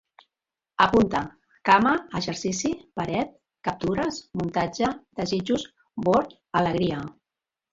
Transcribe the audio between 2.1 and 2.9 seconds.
exercici,